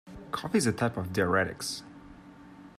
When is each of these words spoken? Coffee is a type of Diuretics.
Coffee 0.31 0.57
is 0.57 0.65
a 0.65 0.71
type 0.71 0.97
of 0.97 1.13
Diuretics. 1.13 1.83